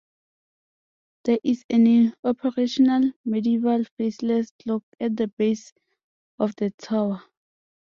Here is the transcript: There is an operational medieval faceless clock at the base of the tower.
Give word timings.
There 1.25 1.37
is 1.43 1.63
an 1.69 2.15
operational 2.23 3.11
medieval 3.23 3.83
faceless 3.97 4.49
clock 4.59 4.83
at 4.99 5.15
the 5.15 5.27
base 5.27 5.73
of 6.39 6.55
the 6.55 6.71
tower. 6.71 7.21